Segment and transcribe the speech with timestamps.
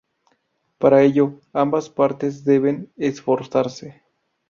[0.79, 4.01] Para ello, ambas partes deben esforzarse.